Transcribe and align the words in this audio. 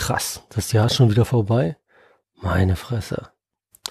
Krass, 0.00 0.42
das 0.48 0.72
Jahr 0.72 0.86
ist 0.86 0.94
schon 0.94 1.10
wieder 1.10 1.26
vorbei. 1.26 1.76
Meine 2.40 2.74
Fresse. 2.74 3.28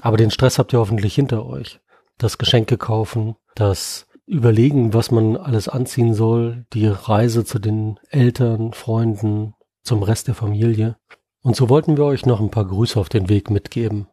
Aber 0.01 0.17
den 0.17 0.31
Stress 0.31 0.57
habt 0.57 0.73
ihr 0.73 0.79
hoffentlich 0.79 1.13
hinter 1.13 1.45
euch. 1.45 1.81
Das 2.17 2.39
Geschenke 2.39 2.79
kaufen, 2.79 3.35
das 3.53 4.07
Überlegen, 4.25 4.95
was 4.95 5.11
man 5.11 5.37
alles 5.37 5.67
anziehen 5.67 6.15
soll, 6.15 6.65
die 6.73 6.87
Reise 6.87 7.45
zu 7.45 7.59
den 7.59 7.99
Eltern, 8.09 8.73
Freunden, 8.73 9.53
zum 9.83 10.01
Rest 10.01 10.27
der 10.27 10.33
Familie. 10.33 10.97
Und 11.43 11.55
so 11.55 11.69
wollten 11.69 11.95
wir 11.95 12.05
euch 12.05 12.25
noch 12.25 12.39
ein 12.39 12.49
paar 12.49 12.65
Grüße 12.65 12.99
auf 12.99 13.09
den 13.09 13.29
Weg 13.29 13.51
mitgeben. 13.51 14.07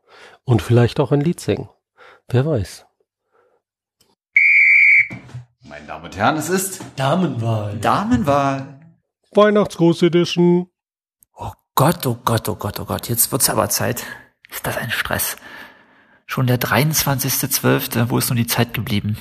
Und 0.45 0.61
vielleicht 0.61 1.01
auch 1.01 1.13
ein 1.13 1.23
Lied 1.23 1.41
singen. 1.41 1.71
Wer 2.29 2.45
weiß. 2.45 2.85
Meine 5.63 5.87
Damen 5.87 6.05
und 6.05 6.17
Herren, 6.17 6.37
es 6.37 6.51
ist 6.51 6.83
Damenwahl. 6.97 7.79
Damenwahl. 7.79 8.81
Weihnachtsgruß 9.33 10.03
Edition. 10.03 10.69
Gott, 11.79 12.06
oh 12.06 12.18
Gott, 12.24 12.48
oh 12.48 12.54
Gott, 12.54 12.80
oh 12.80 12.86
Gott, 12.86 13.11
jetzt 13.11 13.30
wird's 13.32 13.50
aber 13.50 13.68
Zeit. 13.68 14.03
Ist 14.50 14.67
das 14.67 14.79
ein 14.79 14.90
Stress? 14.90 15.36
Schon 16.25 16.46
der 16.46 16.58
23.12., 16.58 18.08
wo 18.08 18.17
ist 18.17 18.30
nun 18.30 18.39
die 18.39 18.46
Zeit 18.46 18.72
geblieben? 18.72 19.18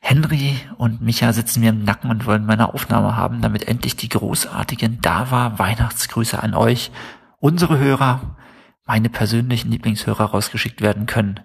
Henry 0.00 0.58
und 0.78 1.02
Micha 1.02 1.34
sitzen 1.34 1.60
mir 1.60 1.68
im 1.68 1.84
Nacken 1.84 2.10
und 2.10 2.24
wollen 2.24 2.46
meine 2.46 2.72
Aufnahme 2.72 3.16
haben, 3.16 3.42
damit 3.42 3.68
endlich 3.68 3.96
die 3.96 4.08
großartigen 4.08 5.02
Dava 5.02 5.58
Weihnachtsgrüße 5.58 6.42
an 6.42 6.54
euch, 6.54 6.90
unsere 7.38 7.76
Hörer, 7.76 8.36
meine 8.86 9.10
persönlichen 9.10 9.70
Lieblingshörer 9.70 10.24
rausgeschickt 10.24 10.80
werden 10.80 11.04
können. 11.04 11.38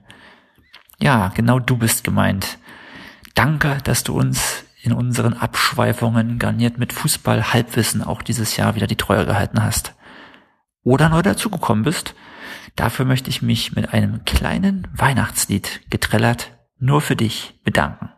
Ja, 1.02 1.33
genau 1.35 1.59
du 1.59 1.75
bist 1.75 2.05
gemeint. 2.05 2.59
Danke, 3.33 3.80
dass 3.83 4.05
du 4.05 4.17
uns 4.17 4.64
in 4.85 4.94
unseren 4.94 5.34
Abschweifungen 5.34 6.38
garniert 6.38 6.77
mit 6.77 6.94
Fußball 6.94 7.53
Halbwissen 7.53 8.03
auch 8.03 8.21
dieses 8.21 8.55
Jahr 8.55 8.75
wieder 8.75 8.85
die 8.85 8.95
Treue 8.95 9.25
gehalten 9.25 9.63
hast. 9.63 9.95
Oder 10.84 11.09
neu 11.09 11.23
dazugekommen 11.23 11.84
bist. 11.84 12.13
Dafür 12.75 13.05
möchte 13.05 13.30
ich 13.31 13.41
mich 13.41 13.75
mit 13.75 13.94
einem 13.94 14.25
kleinen 14.25 14.88
Weihnachtslied 14.94 15.81
getrellert 15.89 16.52
nur 16.78 17.02
für 17.02 17.16
dich 17.16 17.59
bedanken. 17.63 18.11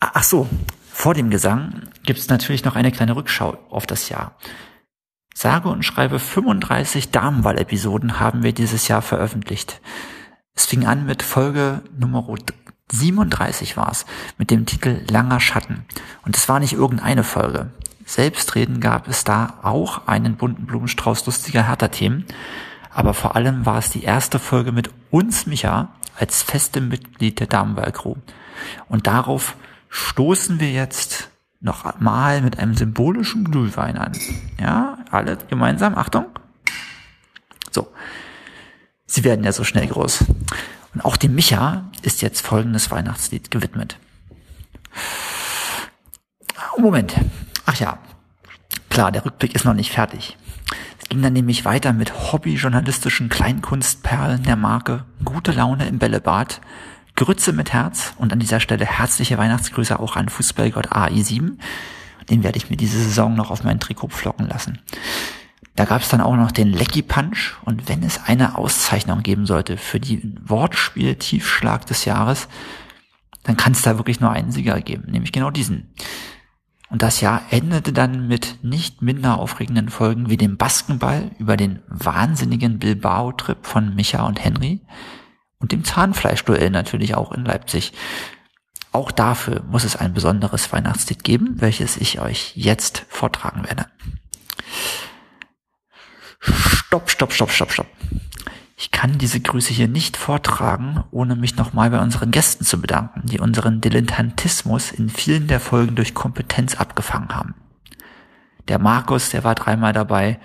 Ach 0.00 0.22
so, 0.22 0.48
vor 0.90 1.14
dem 1.14 1.30
Gesang 1.30 1.82
gibt 2.04 2.18
es 2.18 2.28
natürlich 2.28 2.64
noch 2.64 2.74
eine 2.74 2.90
kleine 2.90 3.14
Rückschau 3.14 3.58
auf 3.70 3.86
das 3.86 4.08
Jahr. 4.08 4.36
Sage 5.34 5.68
und 5.68 5.84
schreibe 5.84 6.18
35 6.18 7.10
Damenwahl-Episoden 7.10 8.18
haben 8.18 8.42
wir 8.42 8.52
dieses 8.52 8.88
Jahr 8.88 9.02
veröffentlicht. 9.02 9.80
Es 10.54 10.66
fing 10.66 10.86
an 10.86 11.06
mit 11.06 11.22
Folge 11.22 11.82
Nummer 11.96 12.28
37 12.98 13.76
war's, 13.76 14.06
mit 14.38 14.50
dem 14.50 14.66
Titel 14.66 15.00
Langer 15.10 15.40
Schatten. 15.40 15.84
Und 16.24 16.36
es 16.36 16.48
war 16.48 16.60
nicht 16.60 16.72
irgendeine 16.72 17.24
Folge. 17.24 17.70
Selbstreden 18.06 18.80
gab 18.80 19.08
es 19.08 19.24
da 19.24 19.54
auch 19.62 20.06
einen 20.06 20.36
bunten 20.36 20.66
Blumenstrauß 20.66 21.26
lustiger 21.26 21.66
Hertha-Themen. 21.66 22.24
Aber 22.90 23.14
vor 23.14 23.34
allem 23.34 23.66
war 23.66 23.78
es 23.78 23.90
die 23.90 24.04
erste 24.04 24.38
Folge 24.38 24.72
mit 24.72 24.90
uns, 25.10 25.46
Micha, 25.46 25.88
als 26.18 26.42
festem 26.42 26.88
Mitglied 26.88 27.40
der 27.40 27.46
Damenwahl-Crew. 27.48 28.14
Und 28.88 29.06
darauf 29.06 29.56
stoßen 29.88 30.60
wir 30.60 30.70
jetzt 30.70 31.30
noch 31.60 31.98
mal 31.98 32.42
mit 32.42 32.58
einem 32.58 32.76
symbolischen 32.76 33.44
Glühwein 33.44 33.96
an. 33.96 34.12
Ja, 34.60 34.98
alle 35.10 35.38
gemeinsam, 35.48 35.94
Achtung. 35.96 36.26
So. 37.70 37.88
Sie 39.06 39.24
werden 39.24 39.44
ja 39.44 39.52
so 39.52 39.64
schnell 39.64 39.86
groß. 39.86 40.24
Und 40.94 41.04
auch 41.04 41.16
dem 41.16 41.34
Micha 41.34 41.84
ist 42.02 42.22
jetzt 42.22 42.46
folgendes 42.46 42.90
Weihnachtslied 42.90 43.50
gewidmet. 43.50 43.98
Moment. 46.84 47.14
Ach 47.64 47.76
ja. 47.76 47.98
Klar, 48.90 49.10
der 49.10 49.24
Rückblick 49.24 49.54
ist 49.54 49.64
noch 49.64 49.72
nicht 49.72 49.90
fertig. 49.90 50.36
Es 51.00 51.08
ging 51.08 51.22
dann 51.22 51.32
nämlich 51.32 51.64
weiter 51.64 51.94
mit 51.94 52.32
hobbyjournalistischen 52.32 53.30
Kleinkunstperlen 53.30 54.42
der 54.42 54.56
Marke 54.56 55.06
Gute 55.24 55.52
Laune 55.52 55.88
im 55.88 55.98
Bällebad, 55.98 56.60
Grütze 57.16 57.54
mit 57.54 57.72
Herz 57.72 58.12
und 58.18 58.34
an 58.34 58.38
dieser 58.38 58.60
Stelle 58.60 58.84
herzliche 58.84 59.38
Weihnachtsgrüße 59.38 59.98
auch 59.98 60.16
an 60.16 60.28
Fußballgott 60.28 60.92
AI7. 60.92 61.52
Den 62.28 62.42
werde 62.42 62.58
ich 62.58 62.68
mir 62.68 62.76
diese 62.76 62.98
Saison 62.98 63.34
noch 63.34 63.50
auf 63.50 63.64
mein 63.64 63.80
Trikot 63.80 64.08
flocken 64.08 64.46
lassen. 64.46 64.78
Da 65.76 65.84
gab 65.84 66.02
es 66.02 66.08
dann 66.08 66.20
auch 66.20 66.36
noch 66.36 66.52
den 66.52 66.72
Lecky 66.72 67.02
Punch 67.02 67.54
und 67.64 67.88
wenn 67.88 68.02
es 68.02 68.24
eine 68.24 68.56
Auszeichnung 68.56 69.22
geben 69.22 69.46
sollte 69.46 69.76
für 69.76 69.98
die 69.98 70.34
Wortspiel-Tiefschlag 70.44 71.86
des 71.86 72.04
Jahres, 72.04 72.48
dann 73.42 73.56
kann 73.56 73.72
es 73.72 73.82
da 73.82 73.98
wirklich 73.98 74.20
nur 74.20 74.30
einen 74.30 74.52
Sieger 74.52 74.80
geben, 74.80 75.10
nämlich 75.10 75.32
genau 75.32 75.50
diesen. 75.50 75.92
Und 76.90 77.02
das 77.02 77.20
Jahr 77.20 77.42
endete 77.50 77.92
dann 77.92 78.28
mit 78.28 78.62
nicht 78.62 79.02
minder 79.02 79.38
aufregenden 79.38 79.88
Folgen 79.88 80.30
wie 80.30 80.36
dem 80.36 80.56
Baskenball 80.56 81.32
über 81.38 81.56
den 81.56 81.82
wahnsinnigen 81.88 82.78
Bilbao-Trip 82.78 83.66
von 83.66 83.94
Micha 83.96 84.24
und 84.26 84.44
Henry, 84.44 84.80
und 85.64 85.72
dem 85.72 85.82
Zahnfleischduell 85.82 86.68
natürlich 86.68 87.14
auch 87.14 87.32
in 87.32 87.44
Leipzig. 87.44 87.94
Auch 88.92 89.10
dafür 89.10 89.62
muss 89.62 89.84
es 89.84 89.96
ein 89.96 90.12
besonderes 90.12 90.70
Weihnachtslied 90.74 91.24
geben, 91.24 91.54
welches 91.56 91.96
ich 91.96 92.20
euch 92.20 92.52
jetzt 92.54 93.06
vortragen 93.08 93.64
werde. 93.64 93.86
Stopp, 96.44 97.10
stopp, 97.10 97.32
stopp, 97.32 97.50
stopp, 97.50 97.72
stopp. 97.72 97.86
Ich 98.76 98.90
kann 98.90 99.18
diese 99.18 99.40
Grüße 99.40 99.72
hier 99.72 99.88
nicht 99.88 100.16
vortragen, 100.16 101.04
ohne 101.10 101.36
mich 101.36 101.56
nochmal 101.56 101.90
bei 101.90 102.00
unseren 102.00 102.30
Gästen 102.30 102.64
zu 102.64 102.80
bedanken, 102.80 103.22
die 103.24 103.40
unseren 103.40 103.80
Dilettantismus 103.80 104.90
in 104.90 105.08
vielen 105.08 105.46
der 105.46 105.60
Folgen 105.60 105.94
durch 105.94 106.14
Kompetenz 106.14 106.74
abgefangen 106.74 107.34
haben. 107.34 107.54
Der 108.68 108.78
Markus, 108.78 109.30
der 109.30 109.44
war 109.44 109.54
dreimal 109.54 109.92
dabei, 109.92 110.40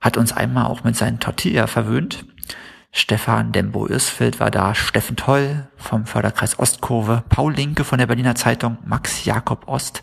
hat 0.00 0.16
uns 0.16 0.32
einmal 0.32 0.66
auch 0.66 0.84
mit 0.84 0.96
seinen 0.96 1.20
Tortilla 1.20 1.66
verwöhnt 1.66 2.24
Stefan 2.94 3.52
Dembo-Ürsfeld 3.52 4.38
war 4.38 4.50
da, 4.50 4.74
Steffen 4.74 5.16
Toll 5.16 5.66
vom 5.76 6.04
Förderkreis 6.04 6.58
Ostkurve, 6.58 7.24
Paul 7.30 7.54
Linke 7.54 7.84
von 7.84 7.98
der 7.98 8.06
Berliner 8.06 8.34
Zeitung, 8.34 8.76
Max 8.84 9.24
Jakob 9.24 9.66
Ost, 9.66 10.02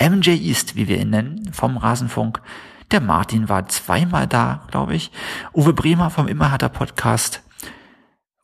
MJ 0.00 0.30
East, 0.30 0.74
wie 0.74 0.88
wir 0.88 0.98
ihn 0.98 1.10
nennen, 1.10 1.52
vom 1.52 1.76
Rasenfunk, 1.76 2.42
der 2.92 3.00
Martin 3.00 3.48
war 3.48 3.68
zweimal 3.68 4.26
da, 4.26 4.66
glaube 4.70 4.94
ich, 4.94 5.10
Uwe 5.54 5.72
Bremer 5.72 6.10
vom 6.10 6.28
Immerharter 6.28 6.68
Podcast. 6.68 7.42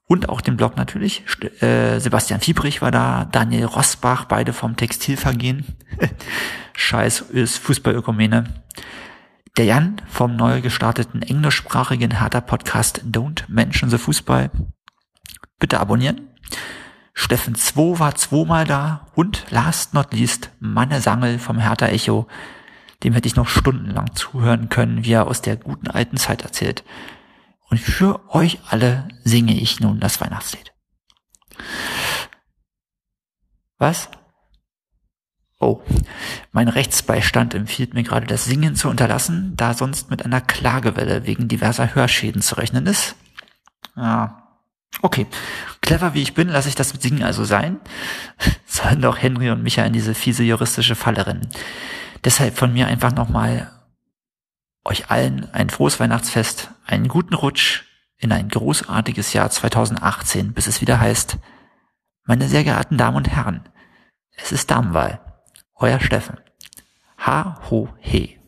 Und 0.07 0.31
auch 0.31 0.41
den 0.41 0.57
Blog 0.57 0.77
natürlich, 0.77 1.23
äh, 1.61 1.99
Sebastian 1.99 2.41
Fiebrich 2.41 2.81
war 2.81 2.91
da, 2.91 3.27
Daniel 3.27 3.67
Rossbach, 3.67 4.25
beide 4.25 4.55
vom 4.55 4.75
Textilvergehen, 4.75 5.67
scheiß 6.75 7.21
ist 7.21 7.59
Fußballökumene, 7.59 8.45
der 9.59 9.65
Jan 9.67 10.01
vom 10.09 10.35
neu 10.35 10.63
gestarteten 10.63 11.21
englischsprachigen 11.21 12.19
Hertha-Podcast 12.19 13.03
Don't 13.05 13.45
Mention 13.49 13.91
the 13.91 13.99
Fußball. 13.99 14.51
Bitte 15.59 15.79
abonnieren. 15.79 16.29
Steffen 17.13 17.57
2 17.57 17.99
war 17.99 18.15
zweimal 18.15 18.65
da. 18.65 19.09
Und 19.15 19.45
last 19.51 19.93
not 19.93 20.15
least 20.15 20.53
Manne 20.61 21.01
Sangel 21.01 21.41
vom 21.41 21.59
Hertha 21.59 21.87
Echo. 21.89 22.29
Dem 23.05 23.13
hätte 23.13 23.29
ich 23.29 23.37
noch 23.37 23.49
stundenlang 23.49 24.15
zuhören 24.15 24.69
können, 24.69 25.05
wie 25.05 25.13
er 25.13 25.27
aus 25.27 25.41
der 25.41 25.57
guten 25.57 25.89
alten 25.89 26.17
Zeit 26.17 26.43
erzählt. 26.43 26.85
Und 27.71 27.79
für 27.79 28.35
euch 28.35 28.59
alle 28.69 29.09
singe 29.25 29.55
ich 29.55 29.81
nun 29.81 30.01
das 30.01 30.21
Weihnachtslied. 30.21 30.73
Was? 33.79 34.09
Oh, 35.61 35.83
mein 36.53 36.69
Rechtsbeistand 36.69 37.55
empfiehlt 37.55 37.95
mir 37.95 38.05
gerade 38.05 38.27
das 38.27 38.45
Singen 38.45 38.77
zu 38.77 38.89
unterlassen, 38.89 39.55
da 39.57 39.75
sonst 39.75 40.09
mit 40.09 40.25
einer 40.25 40.41
Klagewelle 40.41 41.27
wegen 41.27 41.49
diverser 41.49 41.95
Hörschäden 41.95 42.43
zu 42.43 42.57
rechnen 42.57 42.87
ist. 42.87 43.17
Ja, 43.97 44.61
okay. 45.03 45.27
Clever 45.81 46.15
wie 46.15 46.23
ich 46.23 46.35
bin, 46.35 46.49
lasse 46.49 46.69
ich 46.69 46.77
das 46.77 46.93
mit 46.93 47.03
Singen 47.03 47.25
also 47.25 47.45
sein. 47.45 47.81
Sollen 48.67 49.01
doch 49.01 49.21
Henry 49.21 49.51
und 49.51 49.63
Micha 49.63 49.85
in 49.85 49.93
diese 49.93 50.15
fiese 50.15 50.45
juristische 50.45 50.95
Falle 50.95 51.27
rennen. 51.27 51.49
Deshalb 52.25 52.56
von 52.56 52.73
mir 52.73 52.87
einfach 52.87 53.12
nochmal 53.12 53.70
euch 54.85 55.11
allen 55.11 55.53
ein 55.53 55.70
frohes 55.70 56.00
Weihnachtsfest, 56.00 56.70
einen 56.87 57.09
guten 57.09 57.35
Rutsch 57.35 57.85
in 58.17 58.32
ein 58.32 58.49
großartiges 58.49 59.32
Jahr 59.32 59.50
2018, 59.50 60.53
bis 60.53 60.67
es 60.67 60.81
wieder 60.81 61.00
heißt, 61.00 61.38
meine 62.25 62.49
sehr 62.49 62.65
geehrten 62.65 62.99
Damen 62.99 63.17
und 63.17 63.29
Herren, 63.29 63.69
es 64.37 64.53
ist 64.53 64.70
Damenwahl. 64.70 65.20
Euer 65.75 66.00
Steffen. 66.00 66.38
Ha, 67.19 67.61
ho, 67.70 67.88
he. 68.00 68.38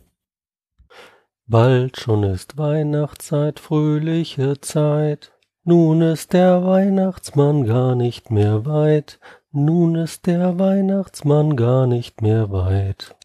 Bald 1.46 1.98
schon 1.98 2.22
ist 2.22 2.58
Weihnachtszeit, 2.58 3.58
fröhliche 3.58 4.60
Zeit. 4.60 5.32
Nun 5.64 6.02
ist 6.02 6.32
der 6.32 6.64
Weihnachtsmann 6.64 7.64
gar 7.64 7.94
nicht 7.94 8.30
mehr 8.30 8.66
weit. 8.66 9.18
Nun 9.52 9.96
ist 9.96 10.26
der 10.26 10.58
Weihnachtsmann 10.58 11.56
gar 11.56 11.86
nicht 11.86 12.22
mehr 12.22 12.50
weit. 12.50 13.16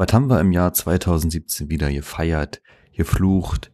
Was 0.00 0.14
haben 0.14 0.30
wir 0.30 0.40
im 0.40 0.50
Jahr 0.50 0.72
2017 0.72 1.68
wieder 1.68 1.92
gefeiert, 1.92 2.62
geflucht, 2.96 3.70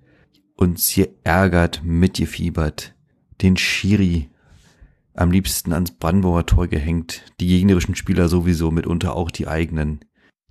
uns 0.57 0.93
geärgert, 0.93 1.83
mitgefiebert, 1.85 2.97
den 3.43 3.57
Schiri 3.57 4.29
am 5.15 5.31
liebsten 5.31 5.73
ans 5.73 5.93
Brandenburger 5.93 6.45
Tor 6.45 6.67
gehängt, 6.67 7.33
die 7.39 7.47
gegnerischen 7.47 7.95
Spieler 7.95 8.29
sowieso, 8.29 8.73
mitunter 8.73 9.15
auch 9.15 9.31
die 9.31 9.47
eigenen. 9.47 10.01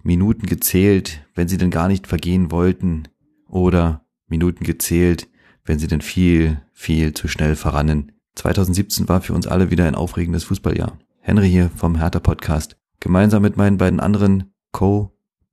Minuten 0.01 0.45
gezählt, 0.45 1.27
wenn 1.36 1.50
sie 1.50 1.57
denn 1.57 1.72
gar 1.72 1.89
nicht 1.89 2.07
vergehen 2.07 2.51
wollten, 2.51 3.10
oder 3.50 4.06
Minuten 4.28 4.63
gezählt, 4.63 5.28
wenn 5.66 5.78
sie 5.78 5.88
denn 5.88 6.00
viel, 6.00 6.62
viel 6.71 7.13
zu 7.13 7.28
schnell 7.28 7.57
verrannen. 7.57 8.13
2017 8.36 9.10
war 9.10 9.19
für 9.19 9.33
uns 9.33 9.45
alle 9.45 9.71
wieder 9.71 9.86
ein 9.86 9.95
aufregendes 9.95 10.45
Fußballjahr. 10.45 10.98
Henry 11.19 11.50
hier 11.50 11.69
vom 11.75 11.98
Hertha 11.98 12.21
Podcast. 12.21 12.78
Gemeinsam 13.01 13.42
mit 13.42 13.57
meinen 13.57 13.75
beiden 13.75 14.00
anderen 14.00 14.54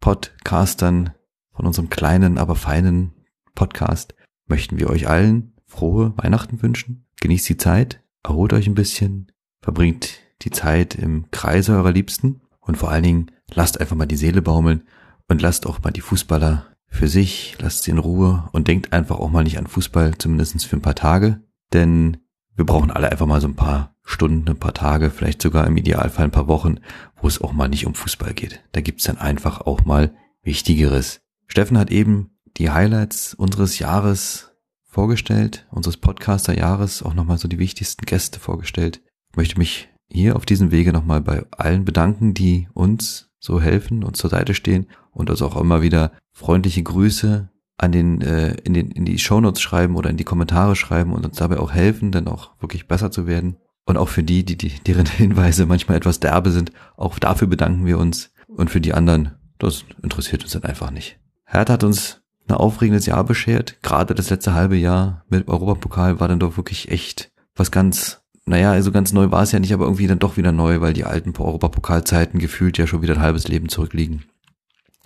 Co-Podcastern 0.03 1.13
von 1.53 1.65
unserem 1.65 1.89
kleinen, 1.89 2.37
aber 2.37 2.57
feinen 2.57 3.13
Podcast 3.55 4.17
möchten 4.47 4.81
wir 4.81 4.91
euch 4.91 5.09
allen 5.09 5.53
frohe 5.65 6.13
Weihnachten 6.17 6.61
wünschen. 6.61 7.07
Genießt 7.21 7.49
die 7.49 7.57
Zeit, 7.57 8.03
erholt 8.25 8.53
euch 8.53 8.67
ein 8.67 8.75
bisschen, 8.75 9.31
verbringt 9.61 10.19
die 10.43 10.51
Zeit 10.51 10.97
im 10.97 11.31
Kreise 11.31 11.77
eurer 11.77 11.93
Liebsten 11.93 12.41
und 12.61 12.77
vor 12.77 12.91
allen 12.91 13.05
Dingen 13.05 13.31
lasst 13.55 13.81
einfach 13.81 13.95
mal 13.95 14.07
die 14.07 14.17
Seele 14.17 14.43
baumeln 14.43 14.83
und 15.29 15.41
lasst 15.41 15.67
auch 15.67 15.81
mal 15.83 15.93
die 15.93 16.01
Fußballer 16.01 16.67
für 16.89 17.07
sich, 17.07 17.57
lasst 17.61 17.85
sie 17.85 17.93
in 17.93 17.99
Ruhe 17.99 18.49
und 18.51 18.67
denkt 18.67 18.93
einfach 18.93 19.21
auch 19.21 19.31
mal 19.31 19.45
nicht 19.45 19.59
an 19.59 19.69
Fußball, 19.69 20.19
zumindest 20.19 20.67
für 20.67 20.77
ein 20.77 20.83
paar 20.83 20.97
Tage, 20.97 21.45
denn 21.73 22.17
wir 22.57 22.67
brauchen 22.67 22.91
alle 22.91 23.13
einfach 23.13 23.27
mal 23.27 23.41
so 23.41 23.47
ein 23.47 23.57
paar 23.57 23.92
Stunden, 24.05 24.49
ein 24.49 24.59
paar 24.59 24.75
Tage, 24.75 25.11
vielleicht 25.11 25.43
sogar 25.43 25.67
im 25.67 25.77
Idealfall 25.77 26.27
ein 26.27 26.31
paar 26.33 26.49
Wochen, 26.49 26.77
wo 27.21 27.29
es 27.29 27.41
auch 27.41 27.53
mal 27.53 27.69
nicht 27.69 27.87
um 27.87 27.95
Fußball 27.95 28.35
geht. 28.35 28.63
Da 28.73 28.81
gibt's 28.81 29.05
dann 29.05 29.19
einfach 29.19 29.61
auch 29.61 29.85
mal 29.85 30.15
Wichtigeres. 30.43 31.21
Steffen 31.47 31.79
hat 31.79 31.91
eben 31.91 32.31
die 32.57 32.71
Highlights 32.71 33.35
unseres 33.35 33.79
Jahres 33.79 34.51
vorgestellt, 34.85 35.67
unseres 35.71 35.97
Podcaster-Jahres, 35.97 37.03
auch 37.03 37.15
nochmal 37.15 37.39
so 37.39 37.49
die 37.49 37.59
wichtigsten 37.59 38.05
Gäste 38.05 38.41
vorgestellt. 38.41 39.01
Ich 39.31 39.37
möchte 39.37 39.59
mich 39.59 39.89
hier 40.11 40.37
auf 40.37 40.45
diesem 40.45 40.71
Wege 40.71 40.93
nochmal 40.93 41.21
bei 41.21 41.45
allen 41.51 41.85
bedanken, 41.85 42.35
die 42.35 42.69
uns 42.75 43.31
so 43.39 43.61
helfen, 43.61 44.05
uns 44.05 44.19
zur 44.19 44.31
Seite 44.31 44.55
stehen 44.55 44.87
und 45.11 45.31
uns 45.31 45.43
auch 45.43 45.57
immer 45.57 45.83
wieder 45.83 46.13
freundliche 46.33 46.83
Grüße 46.83 47.51
an 47.79 47.93
den, 47.93 48.21
äh, 48.21 48.55
in, 48.65 48.75
den, 48.75 48.91
in 48.91 49.05
die 49.05 49.19
Shownotes 49.19 49.61
schreiben 49.61 49.97
oder 49.97 50.11
in 50.11 50.17
die 50.17 50.25
Kommentare 50.25 50.77
schreiben 50.77 51.13
und 51.13 51.25
uns 51.25 51.39
dabei 51.39 51.59
auch 51.59 51.73
helfen, 51.73 52.13
dann 52.13 52.29
auch 52.29 52.53
wirklich 52.61 52.87
besser 52.87 53.11
zu 53.11 53.27
werden. 53.27 53.57
Und 53.85 53.97
auch 53.97 54.09
für 54.09 54.23
die, 54.23 54.45
die, 54.45 54.57
die 54.57 54.81
deren 54.81 55.07
Hinweise 55.17 55.67
manchmal 55.67 55.97
etwas 55.97 56.21
derbe 56.21 56.51
sind, 56.51 56.73
auch 56.97 57.19
dafür 57.19 57.49
bedanken 57.49 57.87
wir 57.87 57.99
uns. 57.99 58.31
Und 58.49 58.71
für 58.71 58.81
die 58.81 58.95
anderen, 58.95 59.33
das 59.59 59.85
interessiert 60.03 60.43
uns 60.43 60.53
dann 60.53 60.65
einfach 60.65 60.91
nicht. 60.91 61.19
Hertha 61.45 61.75
hat 61.75 61.85
uns 61.85 62.21
ein 62.49 62.55
aufregendes 62.55 63.07
Jahr 63.07 63.25
beschert. 63.25 63.83
Gerade 63.83 64.15
das 64.15 64.31
letzte 64.31 64.55
halbe 64.55 64.77
Jahr 64.77 65.25
mit 65.29 65.49
Europapokal 65.49 66.21
war 66.21 66.29
dann 66.29 66.41
doch 66.41 66.57
wirklich 66.57 66.91
echt 66.91 67.33
was 67.55 67.71
ganz, 67.71 68.23
naja, 68.45 68.73
also 68.73 68.93
ganz 68.93 69.13
neu 69.13 69.31
war 69.31 69.43
es 69.43 69.53
ja 69.53 69.61
nicht, 69.61 69.73
aber 69.73 69.85
irgendwie 69.85 70.07
dann 70.07 70.19
doch 70.19 70.37
wieder 70.37 70.53
neu, 70.53 70.81
weil 70.81 70.93
die 70.93 71.05
alten 71.05 71.33
Europapokalzeiten 71.37 72.41
gefühlt 72.41 72.79
ja 72.79 72.87
schon 72.87 73.03
wieder 73.03 73.15
ein 73.15 73.23
halbes 73.23 73.49
Leben 73.49 73.69
zurückliegen. 73.69 74.25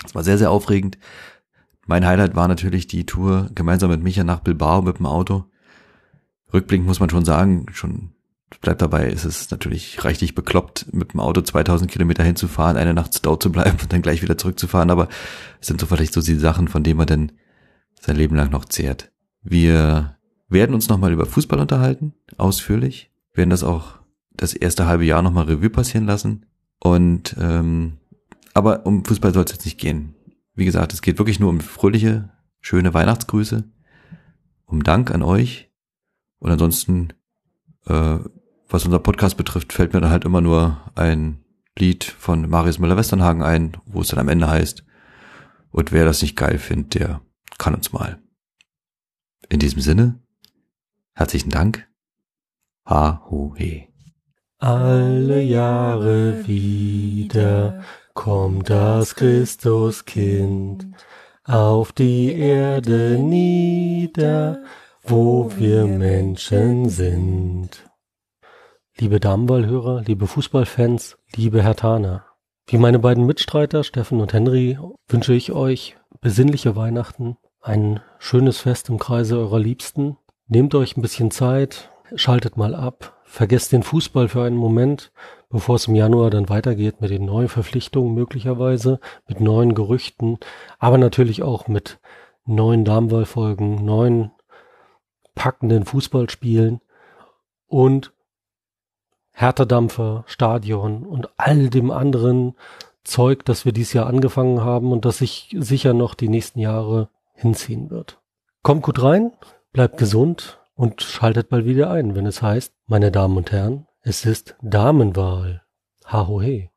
Es 0.05 0.15
war 0.15 0.25
sehr, 0.25 0.39
sehr 0.39 0.51
aufregend. 0.51 0.99
Mein 1.87 2.07
Highlight 2.07 2.35
war 2.35 2.49
natürlich 2.49 2.87
die 2.87 3.07
Tour 3.07 3.51
gemeinsam 3.55 3.91
mit 3.91 4.03
Micha 4.03 4.25
nach 4.25 4.41
Bilbao 4.41 4.83
mit 4.83 4.99
dem 4.99 5.07
Auto. 5.07 5.45
Rückblickend 6.53 6.87
muss 6.87 7.01
man 7.01 7.11
schon 7.11 7.25
sagen, 7.25 7.67
schon 7.73 8.13
bleibt 8.61 8.83
dabei, 8.83 9.09
ist 9.09 9.25
es 9.25 9.51
natürlich 9.51 10.05
reichlich 10.05 10.35
bekloppt, 10.35 10.93
mit 10.93 11.13
dem 11.13 11.21
Auto 11.21 11.41
2000 11.41 11.91
Kilometer 11.91 12.25
hinzufahren, 12.25 12.77
eine 12.77 12.95
Nacht 12.95 13.25
dort 13.25 13.43
zu 13.43 13.53
bleiben 13.53 13.79
und 13.83 13.93
dann 13.93 14.03
gleich 14.03 14.23
wieder 14.23 14.39
zurückzufahren, 14.39 14.91
aber 14.91 15.09
es 15.61 15.67
sind 15.67 15.81
so 15.81 15.87
vielleicht 15.87 16.15
so 16.15 16.21
die 16.21 16.37
Sachen, 16.37 16.69
von 16.69 16.83
denen 16.83 16.99
man 16.99 17.07
dann 17.07 17.33
sein 18.01 18.17
Leben 18.17 18.37
lang 18.37 18.51
noch 18.51 18.65
zehrt. 18.65 19.13
Wir 19.43 20.17
werden 20.49 20.75
uns 20.75 20.89
nochmal 20.89 21.13
über 21.13 21.27
Fußball 21.27 21.59
unterhalten, 21.59 22.15
ausführlich, 22.37 23.11
werden 23.33 23.51
das 23.51 23.65
auch 23.65 24.01
das 24.33 24.55
erste 24.55 24.87
halbe 24.87 25.05
Jahr 25.05 25.23
nochmal 25.23 25.47
Revue 25.47 25.71
passieren 25.71 26.07
lassen. 26.07 26.47
Und 26.79 27.37
ähm, 27.41 27.99
aber 28.55 28.87
um 28.87 29.05
Fußball 29.05 29.35
soll 29.35 29.45
es 29.45 29.53
jetzt 29.53 29.65
nicht 29.65 29.79
gehen. 29.79 30.15
Wie 30.55 30.65
gesagt, 30.65 30.95
es 30.95 31.03
geht 31.03 31.19
wirklich 31.19 31.41
nur 31.41 31.51
um 31.51 31.61
fröhliche, 31.61 32.31
schöne 32.61 32.95
Weihnachtsgrüße, 32.95 33.65
um 34.65 34.83
Dank 34.83 35.11
an 35.11 35.23
euch. 35.23 35.71
Und 36.39 36.51
ansonsten, 36.51 37.13
äh, 37.87 38.19
was 38.69 38.85
unser 38.85 38.99
Podcast 38.99 39.37
betrifft, 39.37 39.73
fällt 39.73 39.93
mir 39.93 40.01
dann 40.01 40.11
halt 40.11 40.25
immer 40.25 40.41
nur 40.41 40.81
ein 40.95 41.45
Lied 41.79 42.05
von 42.05 42.49
Marius 42.49 42.79
Müller-Westernhagen 42.79 43.43
ein, 43.43 43.77
wo 43.85 44.01
es 44.01 44.09
dann 44.09 44.19
am 44.19 44.29
Ende 44.29 44.49
heißt, 44.49 44.85
und 45.71 45.93
wer 45.93 46.05
das 46.05 46.23
nicht 46.23 46.37
geil 46.37 46.59
findet, 46.59 46.95
der 46.95 47.21
kann 47.59 47.75
uns 47.75 47.93
mal. 47.93 48.19
In 49.49 49.59
diesem 49.59 49.81
Sinne, 49.81 50.21
herzlichen 51.15 51.51
Dank. 51.51 51.87
Ha, 52.89 53.23
hu, 53.29 53.55
he. 53.57 53.89
Alle 54.59 55.43
Jahre 55.43 56.47
wieder 56.47 57.83
kommt 58.15 58.71
das 58.71 59.15
Christuskind 59.15 60.87
auf 61.45 61.93
die 61.93 62.33
Erde 62.33 63.19
nieder, 63.19 64.65
wo 65.03 65.53
wir 65.57 65.85
Menschen 65.87 66.89
sind. 66.89 67.87
Liebe 68.99 69.21
Damenballhörer, 69.21 70.05
liebe 70.07 70.27
Fußballfans, 70.27 71.19
liebe 71.35 71.63
Hertaner. 71.63 72.25
Wie 72.67 72.79
meine 72.79 72.99
beiden 72.99 73.27
Mitstreiter 73.27 73.85
Steffen 73.85 74.23
und 74.23 74.33
Henry 74.33 74.79
wünsche 75.07 75.35
ich 75.35 75.53
euch 75.53 75.99
besinnliche 76.23 76.77
Weihnachten, 76.77 77.37
ein 77.61 78.01
schönes 78.19 78.61
Fest 78.61 78.89
im 78.89 78.99
Kreise 78.99 79.37
eurer 79.37 79.59
Liebsten. 79.59 80.17
Nehmt 80.49 80.75
euch 80.75 80.97
ein 80.97 81.03
bisschen 81.03 81.31
Zeit, 81.31 81.91
schaltet 82.15 82.57
mal 82.57 82.75
ab, 82.75 83.21
vergesst 83.25 83.73
den 83.73 83.83
Fußball 83.83 84.29
für 84.29 84.45
einen 84.45 84.57
Moment, 84.57 85.13
bevor 85.51 85.77
es 85.77 85.89
im 85.89 85.95
Januar 85.95 86.31
dann 86.31 86.49
weitergeht 86.49 87.03
mit 87.03 87.11
den 87.11 87.27
neuen 87.27 87.49
Verpflichtungen 87.49 88.15
möglicherweise, 88.15 88.99
mit 89.29 89.41
neuen 89.41 89.75
Gerüchten, 89.75 90.39
aber 90.79 90.97
natürlich 90.97 91.43
auch 91.43 91.69
mit 91.69 92.01
neuen 92.47 92.87
Darmwahlfolgen, 92.87 93.85
neuen 93.85 94.31
packenden 95.35 95.85
Fußballspielen 95.85 96.81
und 97.67 98.15
Härterdampfer, 99.39 100.25
Stadion 100.27 101.05
und 101.05 101.29
all 101.37 101.69
dem 101.69 101.91
anderen 101.91 102.55
Zeug, 103.05 103.45
das 103.45 103.67
wir 103.67 103.73
dieses 103.73 103.93
Jahr 103.93 104.07
angefangen 104.07 104.63
haben 104.63 104.93
und 104.93 105.05
das 105.05 105.19
sich 105.19 105.55
sicher 105.59 105.93
noch 105.93 106.15
die 106.15 106.31
nächsten 106.31 106.59
Jahre 106.59 107.11
hinziehen 107.35 107.91
wird. 107.91 108.19
Kommt 108.63 108.83
gut 108.83 109.03
rein, 109.03 109.33
bleibt 109.75 109.99
gesund 109.99 110.59
und 110.75 111.03
schaltet 111.03 111.51
bald 111.51 111.67
wieder 111.67 111.91
ein, 111.91 112.15
wenn 112.15 112.25
es 112.25 112.41
heißt, 112.41 112.73
meine 112.87 113.13
Damen 113.13 113.37
und 113.37 113.53
Herren, 113.53 113.87
es 114.01 114.25
ist 114.25 114.57
Damenwahl. 114.63 115.63
Hahohe. 116.07 116.71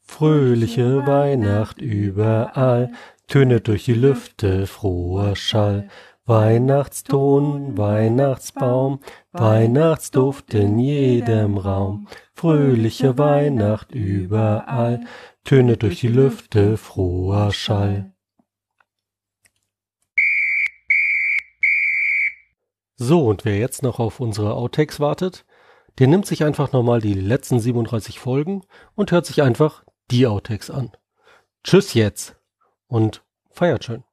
Fröhliche 0.00 1.06
Weihnacht 1.06 1.80
überall, 1.80 2.90
tönet 3.28 3.68
durch 3.68 3.84
die 3.84 3.94
Lüfte 3.94 4.66
froher 4.66 5.36
Schall. 5.36 5.88
Weihnachtston, 6.26 7.76
Weihnachtsbaum, 7.76 9.00
Weihnachtsduft 9.32 10.54
in 10.54 10.78
jedem 10.78 11.58
Raum. 11.58 12.08
Fröhliche 12.32 13.18
Weihnacht 13.18 13.92
überall, 13.92 15.04
tönet 15.44 15.82
durch 15.82 16.00
die 16.00 16.08
Lüfte 16.08 16.78
froher 16.78 17.52
Schall. 17.52 18.14
So, 22.96 23.26
und 23.26 23.44
wer 23.44 23.58
jetzt 23.58 23.82
noch 23.82 23.98
auf 23.98 24.18
unsere 24.18 24.54
Outtakes 24.54 25.00
wartet, 25.00 25.44
der 25.98 26.06
nimmt 26.06 26.24
sich 26.24 26.42
einfach 26.42 26.72
nochmal 26.72 27.02
die 27.02 27.12
letzten 27.12 27.60
37 27.60 28.18
Folgen 28.18 28.62
und 28.94 29.12
hört 29.12 29.26
sich 29.26 29.42
einfach 29.42 29.84
die 30.10 30.26
Outtakes 30.26 30.70
an. 30.70 30.90
Tschüss 31.64 31.92
jetzt 31.92 32.36
und 32.86 33.22
feiert 33.50 33.84
schön. 33.84 34.04